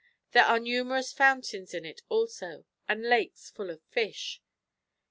[0.31, 4.41] There are numerous fountains in it also, and lakes full of fish.